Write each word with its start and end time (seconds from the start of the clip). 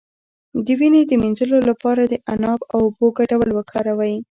د 0.65 0.67
وینې 0.79 1.01
د 1.07 1.11
مینځلو 1.21 1.57
لپاره 1.69 2.01
د 2.05 2.13
عناب 2.31 2.59
او 2.73 2.79
اوبو 2.85 3.07
ګډول 3.17 3.49
وکاروئ 3.53 4.15